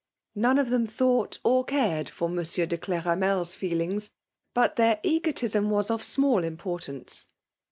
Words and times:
Not 0.33 0.55
one 0.55 0.57
of 0.57 0.71
them 0.71 0.87
thought 0.87 1.37
or 1.43 1.63
cared 1.63 2.09
for 2.09 2.27
Monsieur 2.27 2.65
de 2.65 2.75
Cleramers 2.75 3.53
fedings. 3.53 4.09
But 4.55 4.75
their 4.75 4.99
egotism 5.03 5.69
was 5.69 5.91
of 5.91 6.03
small 6.03 6.43
importance. 6.43 7.27